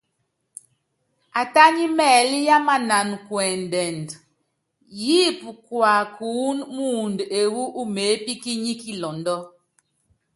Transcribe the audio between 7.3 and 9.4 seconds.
ewú umeépíkínyí kilɔndɔ.